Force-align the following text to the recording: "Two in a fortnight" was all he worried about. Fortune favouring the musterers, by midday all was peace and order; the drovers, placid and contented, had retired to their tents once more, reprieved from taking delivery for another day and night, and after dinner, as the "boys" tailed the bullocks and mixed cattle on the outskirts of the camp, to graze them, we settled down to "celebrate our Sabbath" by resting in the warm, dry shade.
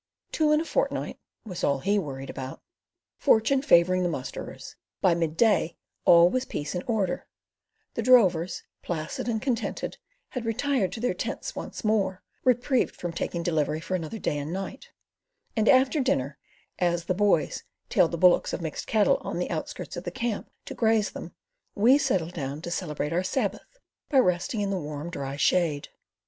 "Two 0.31 0.51
in 0.51 0.59
a 0.59 0.65
fortnight" 0.65 1.19
was 1.45 1.63
all 1.63 1.77
he 1.77 1.99
worried 1.99 2.31
about. 2.31 2.63
Fortune 3.19 3.61
favouring 3.61 4.01
the 4.01 4.09
musterers, 4.09 4.75
by 4.99 5.13
midday 5.13 5.75
all 6.05 6.27
was 6.27 6.43
peace 6.43 6.73
and 6.73 6.83
order; 6.87 7.27
the 7.93 8.01
drovers, 8.01 8.63
placid 8.81 9.27
and 9.29 9.39
contented, 9.39 9.99
had 10.29 10.43
retired 10.43 10.91
to 10.93 10.99
their 10.99 11.13
tents 11.13 11.55
once 11.55 11.83
more, 11.83 12.23
reprieved 12.43 12.95
from 12.95 13.13
taking 13.13 13.43
delivery 13.43 13.79
for 13.79 13.93
another 13.93 14.17
day 14.17 14.39
and 14.39 14.51
night, 14.51 14.89
and 15.55 15.69
after 15.69 15.99
dinner, 15.99 16.39
as 16.79 17.05
the 17.05 17.13
"boys" 17.13 17.63
tailed 17.87 18.09
the 18.09 18.17
bullocks 18.17 18.53
and 18.53 18.63
mixed 18.63 18.87
cattle 18.87 19.17
on 19.21 19.37
the 19.37 19.51
outskirts 19.51 19.95
of 19.95 20.03
the 20.03 20.09
camp, 20.09 20.49
to 20.65 20.73
graze 20.73 21.11
them, 21.11 21.35
we 21.75 21.99
settled 21.99 22.33
down 22.33 22.59
to 22.59 22.71
"celebrate 22.71 23.13
our 23.13 23.21
Sabbath" 23.21 23.77
by 24.09 24.17
resting 24.17 24.61
in 24.61 24.71
the 24.71 24.81
warm, 24.81 25.11
dry 25.11 25.35
shade. 25.37 25.89